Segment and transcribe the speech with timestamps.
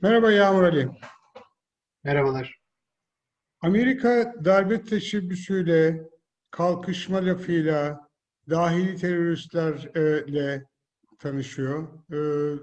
[0.00, 0.88] Merhaba Yağmur Ali.
[2.04, 2.58] Merhabalar.
[3.60, 6.08] Amerika darbe teşebbüsüyle,
[6.50, 8.08] kalkışma lafıyla,
[8.50, 10.64] dahili teröristlerle
[11.18, 11.88] tanışıyor.
[12.12, 12.58] Ee,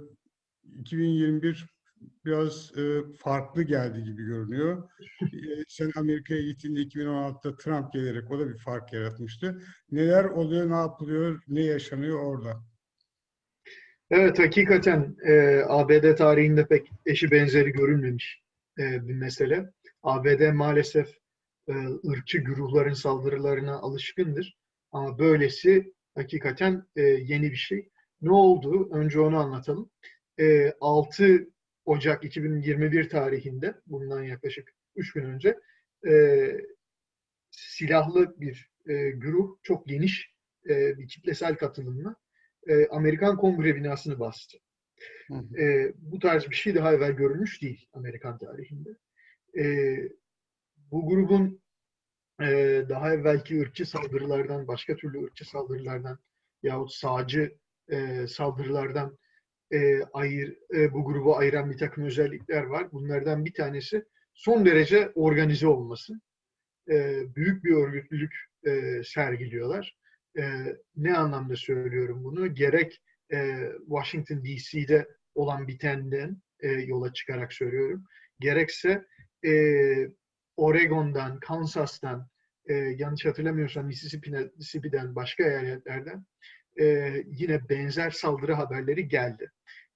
[0.79, 1.65] 2021
[2.25, 4.89] biraz e, farklı geldi gibi görünüyor.
[5.21, 9.61] Ee, Sen Amerika'ya gittiğinde 2016'da Trump gelerek o da bir fark yaratmıştı.
[9.91, 12.72] Neler oluyor, ne yapılıyor, ne yaşanıyor orada?
[14.15, 18.41] Evet, hakikaten e, ABD tarihinde pek eşi benzeri görülmemiş
[18.79, 19.71] e, bir mesele.
[20.03, 21.17] ABD maalesef
[21.67, 21.73] e,
[22.09, 24.57] ırkçı güruhların saldırılarına alışkındır.
[24.91, 27.89] Ama böylesi hakikaten e, yeni bir şey.
[28.21, 28.89] Ne oldu?
[28.91, 29.89] Önce onu anlatalım.
[30.39, 31.47] E, 6
[31.85, 35.59] Ocak 2021 tarihinde, bundan yaklaşık 3 gün önce,
[36.07, 36.13] e,
[37.51, 40.33] silahlı bir e, güruh, çok geniş
[40.69, 42.15] e, bir kitlesel katılımla
[42.67, 44.57] e, Amerikan Kongre binasını bastı.
[45.27, 45.61] Hı hı.
[45.61, 48.89] E, bu tarz bir şey daha evvel görülmüş değil Amerikan tarihinde.
[49.57, 49.63] E,
[50.91, 51.61] bu grubun
[52.41, 52.45] e,
[52.89, 56.19] daha evvelki ırkçı saldırılardan, başka türlü ırkçı saldırılardan
[56.63, 57.57] yahut sağcı
[57.91, 59.17] e, saldırılardan
[59.73, 62.91] e, ayır, e, bu grubu ayıran bir takım özellikler var.
[62.91, 66.13] Bunlardan bir tanesi son derece organize olması.
[66.89, 69.97] E, büyük bir örgütlülük e, sergiliyorlar.
[70.37, 70.43] E,
[70.95, 72.53] ne anlamda söylüyorum bunu?
[72.53, 73.01] Gerek
[73.33, 78.03] e, Washington DC'de olan bitenden e, yola çıkarak söylüyorum.
[78.39, 79.05] Gerekse
[79.45, 79.53] e,
[80.57, 82.27] Oregon'dan, Kansas'tan,
[82.65, 86.25] e, yanlış hatırlamıyorsam Mississippi'den, başka eyaletlerden
[86.81, 89.51] e, yine benzer saldırı haberleri geldi.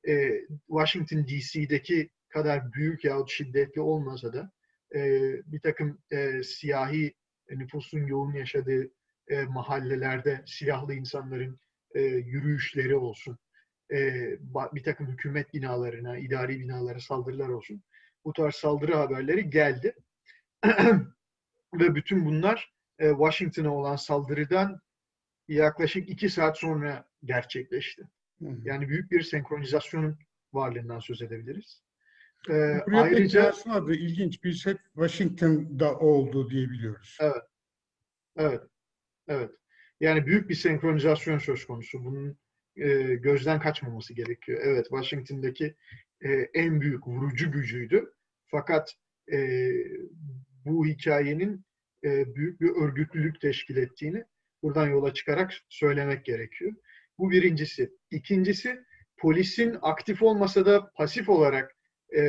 [0.08, 4.52] E, Washington DC'deki kadar büyük yahut şiddetli olmasa da
[4.96, 5.02] e,
[5.46, 7.14] bir takım e, siyahi
[7.52, 8.92] nüfusun yoğun yaşadığı
[9.28, 11.60] e, mahallelerde silahlı insanların
[11.96, 13.38] e, yürüyüşleri olsun,
[13.92, 14.14] e,
[14.74, 17.84] bir takım hükümet binalarına, idari binalara saldırılar olsun.
[18.26, 19.96] Bu tarz saldırı haberleri geldi.
[21.74, 24.82] Ve bütün bunlar e, Washington'a olan saldırıdan
[25.48, 28.02] yaklaşık iki saat sonra gerçekleşti.
[28.42, 28.58] Hı hı.
[28.64, 30.20] Yani büyük bir senkronizasyonun
[30.54, 31.84] varlığından söz edebiliriz.
[32.50, 33.94] E, pek ayrıca yansımadı.
[33.94, 34.44] İlginç.
[34.44, 37.18] Biz hep Washington'da oldu diye biliyoruz.
[37.22, 37.44] Evet,
[38.38, 38.62] evet.
[40.00, 42.06] Yani büyük bir senkronizasyon söz konusu.
[42.06, 42.38] Bunun
[42.76, 44.62] e, gözden kaçmaması gerekiyor.
[44.64, 45.76] Evet, Washington'daki
[46.22, 48.14] e, en büyük vurucu gücüydü.
[48.48, 48.94] Fakat
[49.32, 49.70] e,
[50.66, 51.66] bu hikayenin
[52.04, 54.24] e, büyük bir örgütlülük teşkil ettiğini
[54.64, 56.74] buradan yola çıkarak söylemek gerekiyor.
[57.18, 57.92] Bu birincisi.
[58.12, 58.80] İkincisi,
[59.18, 61.76] polisin aktif olmasa da pasif olarak
[62.18, 62.22] e,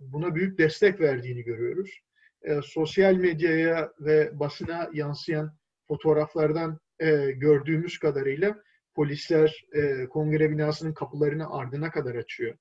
[0.00, 2.00] buna büyük destek verdiğini görüyoruz.
[2.42, 5.56] E, sosyal medyaya ve basına yansıyan
[5.88, 8.62] fotoğraflardan e, gördüğümüz kadarıyla
[8.94, 12.56] polisler e, kongre binasının kapılarını ardına kadar açıyor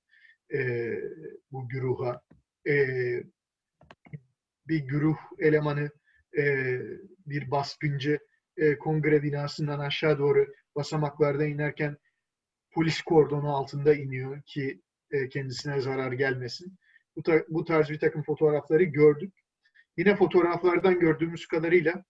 [0.54, 0.92] e,
[1.52, 2.22] bu güruha.
[2.68, 2.86] E,
[4.68, 5.90] bir güruh elemanı,
[6.38, 6.80] e,
[7.26, 8.20] bir baskıncı
[8.58, 11.98] e, kongre binasından aşağı doğru basamaklarda inerken
[12.72, 14.82] polis kordonu altında iniyor ki
[15.12, 16.78] e, kendisine zarar gelmesin.
[17.16, 19.34] Bu, tar- bu tarz bir takım fotoğrafları gördük.
[19.98, 22.04] Yine fotoğraflardan gördüğümüz kadarıyla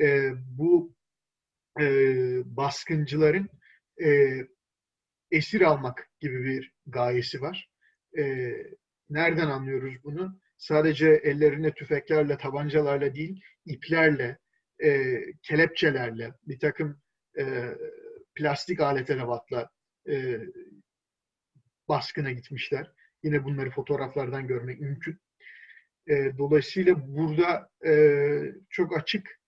[0.00, 0.94] e, bu
[1.80, 1.84] e,
[2.44, 3.48] baskıncıların
[4.04, 4.40] e,
[5.30, 7.70] esir almak gibi bir gayesi var.
[8.18, 8.54] E,
[9.10, 10.40] nereden anlıyoruz bunu?
[10.58, 14.38] Sadece ellerine tüfeklerle, tabancalarla değil, iplerle,
[14.84, 17.00] e, kelepçelerle, bir takım
[17.38, 17.74] e,
[18.34, 19.70] plastik alet edevatla
[20.08, 20.40] e,
[21.88, 22.92] baskına gitmişler.
[23.22, 25.18] Yine bunları fotoğraflardan görmek mümkün.
[26.06, 27.92] E, dolayısıyla burada e,
[28.70, 29.39] çok açık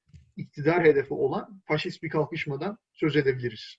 [0.42, 3.76] iktidar hedefi olan faşist bir kalkışmadan söz edebiliriz.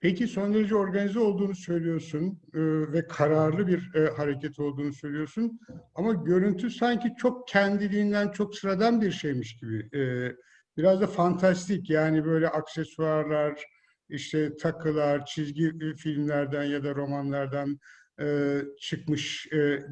[0.00, 2.60] Peki son derece organize olduğunu söylüyorsun e,
[2.92, 5.60] ve kararlı bir e, hareket olduğunu söylüyorsun.
[5.94, 9.98] Ama görüntü sanki çok kendiliğinden çok sıradan bir şeymiş gibi.
[9.98, 10.32] E,
[10.76, 13.64] biraz da fantastik yani böyle aksesuarlar,
[14.08, 17.78] işte takılar, çizgi filmlerden ya da romanlardan
[18.20, 19.82] e, çıkmış e,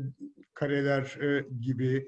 [0.54, 2.06] kareler e, gibi.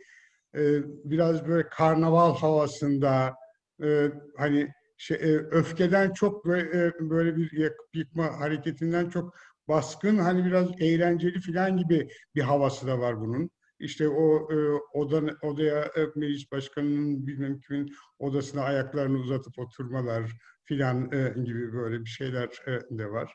[0.57, 3.35] E, biraz böyle karnaval havasında
[3.83, 9.35] e, hani şey, e, öfkeden çok böyle, e, böyle bir yıkma hareketinden çok
[9.69, 13.51] baskın hani biraz eğlenceli falan gibi bir havası da var bunun.
[13.79, 14.57] İşte o e,
[14.93, 20.33] oda, odaya e, meclis başkanının bilmem kimin odasına ayaklarını uzatıp oturmalar
[20.65, 23.33] filan e, gibi böyle bir şeyler e, de var.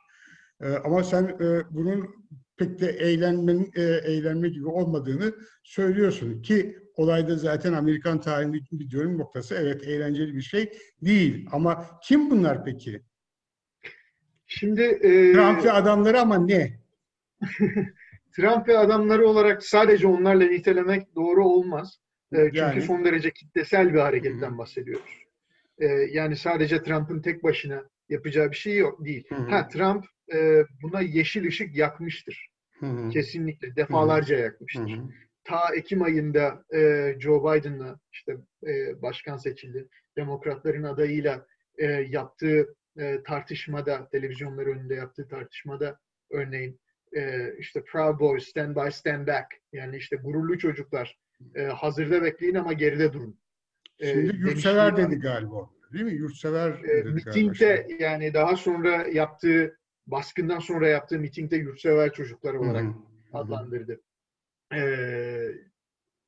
[0.61, 2.09] E, ama sen e, bunun
[2.57, 5.33] pek de eğlenmenin e, eğlenme gibi olmadığını
[5.63, 9.55] söylüyorsun ki olayda zaten Amerikan tarihindeki bir dönüm noktası.
[9.55, 13.01] Evet eğlenceli bir şey değil ama kim bunlar peki?
[14.47, 16.79] Şimdi e, Trump ve adamları ama ne?
[18.35, 21.99] Trump ve adamları olarak sadece onlarla nitelemek doğru olmaz.
[22.31, 22.81] E, çünkü Yani?
[22.81, 24.57] son derece kitlesel bir hareketten Hı hı.
[24.57, 25.23] bahsediyoruz.
[25.77, 29.25] E, yani sadece Trump'ın tek başına yapacağı bir şey yok değil.
[29.29, 29.49] Hı hı.
[29.49, 32.49] Ha Trump e, buna yeşil ışık yakmıştır.
[32.79, 33.09] Hı hı.
[33.09, 34.97] Kesinlikle defalarca Hı yakmıştır.
[34.97, 35.09] hı.
[35.43, 38.37] Ta Ekim ayında e, Joe Biden'la işte
[38.67, 39.87] e, başkan seçildi.
[40.17, 41.45] Demokratların adayıyla
[41.77, 45.99] e, yaptığı e, tartışmada, televizyonlar önünde yaptığı tartışmada
[46.31, 46.79] örneğin
[47.17, 51.17] e, işte Proud Boys, Stand By, Stand Back yani işte gururlu çocuklar
[51.55, 53.39] e, hazırda bekleyin ama geride durun.
[53.99, 55.69] E, Şimdi demişliği yurtsever dedi galiba.
[55.93, 56.13] Değil mi?
[56.13, 57.13] Yurtsever E, dedi galiba.
[57.13, 59.77] mitingde yani daha sonra yaptığı
[60.07, 62.87] baskından sonra yaptığı mitingde yurtsever çocuklar olarak hı.
[62.87, 63.37] Hı hı.
[63.37, 64.01] adlandırdı.
[64.73, 65.51] Ee,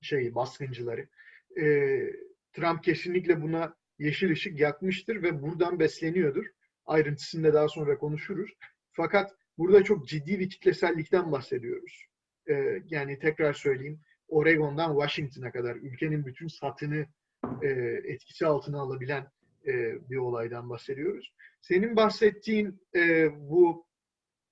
[0.01, 1.07] şey baskıncıları.
[1.61, 2.13] Ee,
[2.53, 6.45] Trump kesinlikle buna yeşil ışık yakmıştır ve buradan besleniyordur.
[6.85, 8.51] Ayrıntısını da daha sonra konuşuruz.
[8.91, 12.05] Fakat burada çok ciddi bir kitlesellikten bahsediyoruz.
[12.49, 17.05] Ee, yani tekrar söyleyeyim, Oregon'dan Washington'a kadar ülkenin bütün satını
[17.61, 17.67] e,
[18.03, 19.27] etkisi altına alabilen
[19.67, 19.73] e,
[20.09, 21.33] bir olaydan bahsediyoruz.
[21.61, 23.85] Senin bahsettiğin e, bu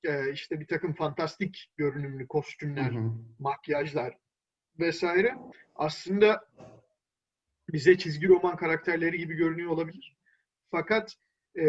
[0.04, 3.12] e, işte bir takım fantastik görünümlü Hı kostümler, hı.
[3.40, 4.18] makyajlar
[4.80, 5.36] vesaire
[5.76, 6.46] aslında
[7.74, 10.18] bize çizgi roman karakterleri gibi görünüyor olabilir.
[10.72, 11.16] Fakat
[11.60, 11.66] e,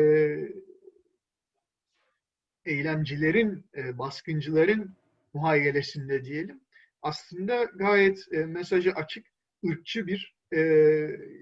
[2.64, 4.96] eylemcilerin, e, baskıncıların
[5.34, 6.60] muhayyelesinde diyelim
[7.02, 9.26] aslında gayet e, mesajı açık,
[9.66, 10.60] ırkçı bir e,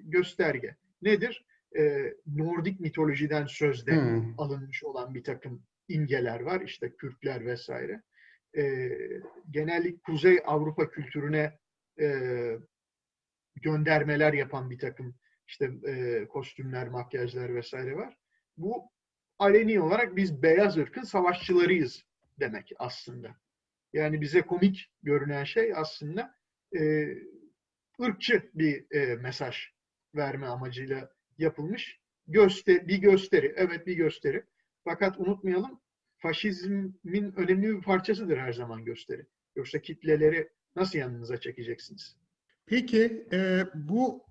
[0.03, 0.77] gösterge.
[1.03, 1.45] Nedir?
[1.79, 4.23] E, Nordik mitolojiden sözde Hı.
[4.39, 6.61] alınmış olan bir takım imgeler var.
[6.61, 8.03] İşte Kürtler vesaire.
[8.57, 8.91] E,
[9.51, 11.59] genellikle Kuzey Avrupa kültürüne
[12.01, 12.09] e,
[13.57, 15.15] göndermeler yapan bir takım
[15.47, 18.17] işte e, kostümler, makyajlar vesaire var.
[18.57, 18.85] Bu
[19.39, 22.05] aleni olarak biz beyaz ırkın savaşçılarıyız
[22.41, 23.37] demek aslında.
[23.93, 26.35] Yani bize komik görünen şey aslında
[26.79, 27.09] e,
[28.03, 29.57] ırkçı bir e, mesaj
[30.15, 33.55] verme amacıyla yapılmış göster bir gösteri.
[33.57, 34.45] Evet bir gösteri.
[34.89, 35.81] Fakat unutmayalım
[36.17, 39.27] faşizmin önemli bir parçasıdır her zaman gösteri.
[39.57, 42.17] Yoksa kitleleri nasıl yanınıza çekeceksiniz?
[42.67, 44.25] Peki e, bu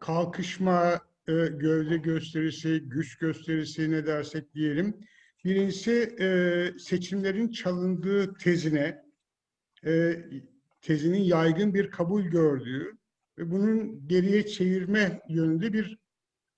[0.00, 5.00] kalkışma, e, gövde gösterisi, güç gösterisi ne dersek diyelim.
[5.44, 9.02] Birincisi e, seçimlerin çalındığı tezine,
[9.86, 10.16] e,
[10.80, 12.98] tezinin yaygın bir kabul gördüğü
[13.38, 15.98] ve bunun geriye çevirme yönünde bir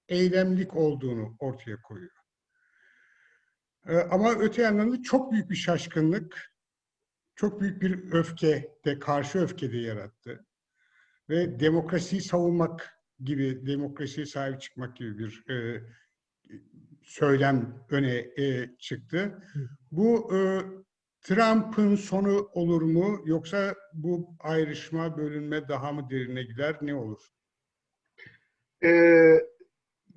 [0.09, 2.18] eylemlik olduğunu ortaya koyuyor.
[3.89, 6.53] E, ama öte yandan da çok büyük bir şaşkınlık,
[7.37, 10.47] çok büyük bir öfke de, karşı öfke de yarattı
[11.29, 15.83] ve demokrasiyi savunmak gibi, demokrasiye sahip çıkmak gibi bir e,
[17.03, 19.43] söylem öne e, çıktı.
[19.93, 20.39] Bu e,
[21.21, 27.21] Trump'ın sonu olur mu yoksa bu ayrışma, bölünme daha mı derine gider, ne olur?
[28.85, 29.39] Ee,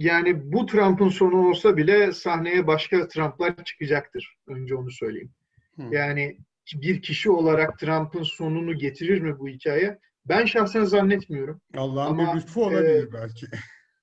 [0.02, 4.38] yani bu Trump'ın sonu olsa bile sahneye başka Trump'lar çıkacaktır.
[4.48, 5.32] Önce onu söyleyeyim.
[5.76, 5.84] Hı.
[5.92, 6.38] Yani
[6.74, 10.00] bir kişi olarak Trump'ın sonunu getirir mi bu hikaye?
[10.26, 11.62] Ben şahsen zannetmiyorum.
[11.78, 13.46] Allah'ın bir lütfu olabilir belki.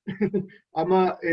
[0.73, 1.33] Ama e,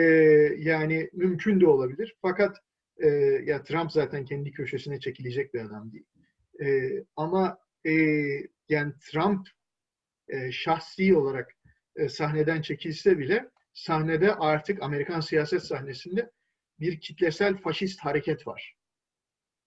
[0.57, 2.15] yani mümkün de olabilir.
[2.21, 2.57] Fakat
[2.97, 3.07] e,
[3.45, 6.05] ya Trump zaten kendi köşesine çekilecek bir adam değil.
[6.63, 7.91] E, ama e,
[8.69, 9.47] yani Trump
[10.27, 11.51] e, şahsi olarak
[11.95, 16.31] e, sahneden çekilse bile sahnede artık Amerikan siyaset sahnesinde
[16.79, 18.75] bir kitlesel faşist hareket var.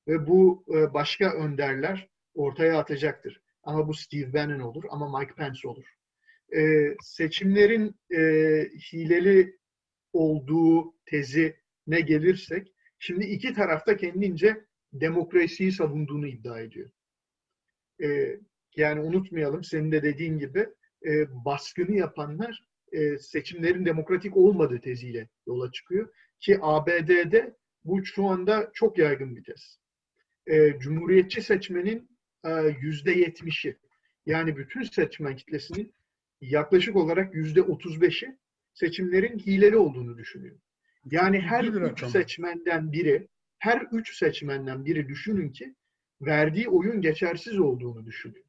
[0.08, 3.42] Ve bu e, başka önderler ortaya atacaktır.
[3.62, 5.84] Ama bu Steve Bannon olur ama Mike Pence olur.
[6.56, 6.60] E,
[7.02, 8.20] seçimlerin e,
[8.92, 9.58] hileli
[10.12, 16.90] olduğu tezi ne gelirsek, şimdi iki tarafta kendince demokrasiyi savunduğunu iddia ediyor.
[18.02, 18.38] E,
[18.76, 20.68] yani unutmayalım, senin de dediğin gibi
[21.06, 26.08] e, baskını yapanlar e, seçimlerin demokratik olmadığı teziyle yola çıkıyor.
[26.40, 29.78] Ki ABD'de bu şu anda çok yaygın bir tez.
[30.46, 32.18] E, Cumhuriyetçi seçmenin
[32.80, 33.76] yüzde yetmişi,
[34.26, 35.94] yani bütün seçmen kitlesinin
[36.40, 38.36] yaklaşık olarak yüzde otuz beşi
[38.74, 40.56] seçimlerin hileli olduğunu düşünüyor.
[41.10, 42.10] Yani her üç rakam.
[42.10, 43.28] seçmenden biri,
[43.58, 45.74] her üç seçmenden biri düşünün ki
[46.20, 48.44] verdiği oyun geçersiz olduğunu düşünüyor.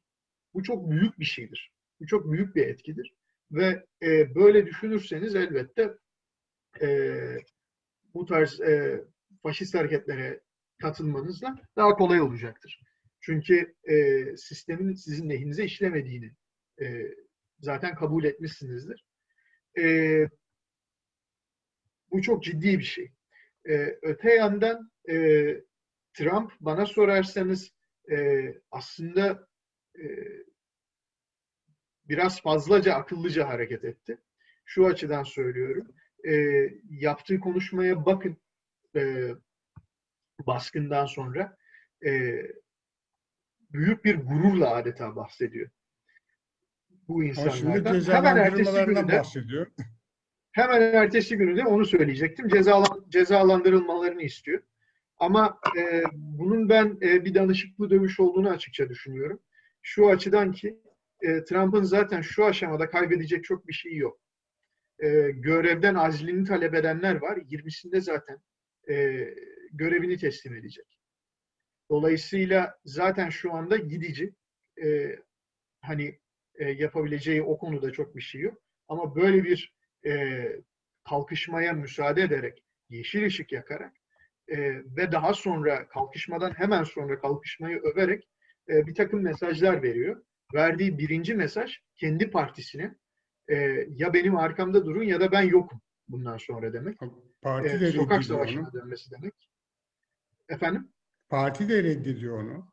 [0.54, 1.72] Bu çok büyük bir şeydir.
[2.00, 3.14] Bu çok büyük bir etkidir.
[3.52, 5.94] Ve e, böyle düşünürseniz elbette
[6.80, 6.88] e,
[8.14, 9.04] bu tarz e,
[9.42, 10.40] faşist hareketlere
[10.82, 12.80] katılmanızla daha kolay olacaktır.
[13.20, 16.32] Çünkü e, sistemin sizin lehinize işlemediğini
[16.80, 17.14] e,
[17.60, 19.04] zaten kabul etmişsinizdir.
[19.78, 20.28] E,
[22.10, 23.12] bu çok ciddi bir şey.
[23.68, 25.14] E, öte yandan e,
[26.14, 27.70] Trump bana sorarsanız
[28.10, 29.48] e, aslında
[29.98, 30.04] e,
[32.10, 34.18] biraz fazlaca akıllıca hareket etti.
[34.64, 35.86] Şu açıdan söylüyorum.
[36.28, 36.34] E,
[36.90, 38.36] yaptığı konuşmaya bakın
[38.96, 39.30] e,
[40.46, 41.56] baskından sonra
[42.06, 42.42] e,
[43.72, 45.70] büyük bir gururla adeta bahsediyor.
[47.08, 48.00] Bu insanlardan.
[48.00, 49.66] Hemen ertesi cezalandırmalarından günü de bahsediyor.
[50.52, 52.48] Hemen ertesi günü de onu söyleyecektim.
[52.48, 54.62] Cezalan, cezalandırılmalarını istiyor.
[55.18, 59.40] Ama e, bunun ben e, bir danışıklı dövüş olduğunu açıkça düşünüyorum.
[59.82, 60.80] Şu açıdan ki
[61.22, 64.20] e, Trump'ın zaten şu aşamada kaybedecek çok bir şey yok.
[64.98, 67.36] E, görevden azlini talep edenler var.
[67.36, 68.38] 20'sinde zaten
[68.90, 69.26] e,
[69.72, 70.98] görevini teslim edecek.
[71.90, 74.34] Dolayısıyla zaten şu anda gidici.
[74.82, 75.16] E,
[75.80, 76.18] hani
[76.54, 78.58] e, yapabileceği o konuda çok bir şey yok.
[78.88, 79.74] Ama böyle bir
[80.06, 80.44] e,
[81.08, 83.92] kalkışmaya müsaade ederek, yeşil ışık yakarak
[84.48, 84.58] e,
[84.96, 88.28] ve daha sonra kalkışmadan hemen sonra kalkışmayı överek
[88.68, 90.22] e, bir takım mesajlar veriyor.
[90.54, 92.94] Verdiği birinci mesaj kendi partisine
[93.48, 93.56] e,
[93.88, 96.98] ya benim arkamda durun ya da ben yokum bundan sonra demek.
[97.42, 98.72] Parti E, de sokak savaşına onu.
[98.72, 99.34] dönmesi demek.
[100.48, 100.88] Efendim?
[101.28, 102.72] Parti de reddediyor onu.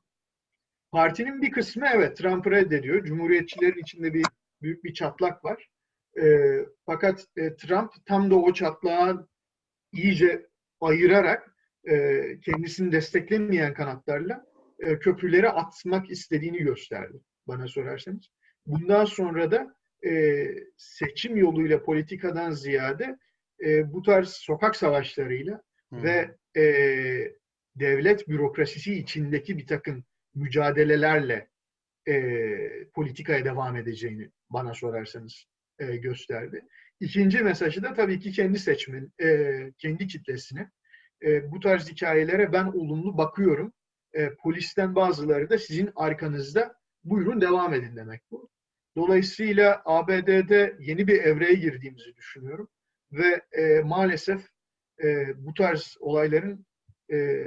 [0.91, 3.03] Partinin bir kısmı evet Trump'ı reddediyor.
[3.05, 4.25] Cumhuriyetçilerin içinde bir
[4.61, 5.69] büyük bir çatlak var.
[6.21, 6.25] E,
[6.85, 9.27] fakat e, Trump tam da o çatlağı
[9.91, 10.47] iyice
[10.81, 11.55] ayırarak
[11.89, 14.45] e, kendisini desteklemeyen kanatlarla
[14.79, 17.17] e, köprüleri atmak istediğini gösterdi
[17.47, 18.29] bana sorarsanız.
[18.65, 19.75] Bundan sonra da
[20.05, 20.45] e,
[20.77, 23.17] seçim yoluyla politikadan ziyade
[23.65, 25.61] e, bu tarz sokak savaşlarıyla
[25.93, 26.03] Hı.
[26.03, 26.63] ve e,
[27.75, 30.03] devlet bürokrasisi içindeki bir takım
[30.35, 31.47] mücadelelerle
[32.07, 32.13] e,
[32.93, 35.45] politikaya devam edeceğini bana sorarsanız
[35.79, 36.65] e, gösterdi.
[36.99, 40.71] İkinci mesajı da tabii ki kendi seçmen, e, kendi kitlesine.
[41.25, 43.73] E, bu tarz hikayelere ben olumlu bakıyorum.
[44.13, 46.75] E, polisten bazıları da sizin arkanızda
[47.09, 48.49] buyurun devam edin demek bu.
[48.95, 52.69] Dolayısıyla ABD'de yeni bir evreye girdiğimizi düşünüyorum.
[53.11, 54.47] Ve e, maalesef
[55.03, 56.65] e, bu tarz olayların
[57.11, 57.45] e,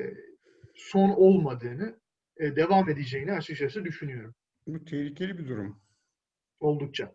[0.75, 2.01] son olmadığını,
[2.37, 4.35] e, devam edeceğini açıkçası düşünüyorum.
[4.67, 5.83] Bu tehlikeli bir durum
[6.61, 7.15] Oldukça.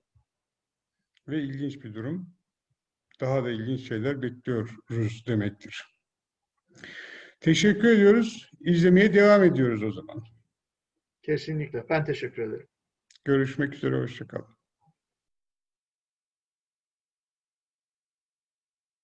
[1.27, 2.35] ve ilginç bir durum.
[3.21, 5.83] Daha da ilginç şeyler bekliyoruz demektir.
[7.39, 8.51] Teşekkür ediyoruz.
[8.59, 10.35] İzlemeye devam ediyoruz o zaman.
[11.25, 11.89] Kesinlikle.
[11.89, 12.67] Ben teşekkür ederim.
[13.25, 13.96] Görüşmek üzere.
[14.01, 14.54] Hoşçakalın.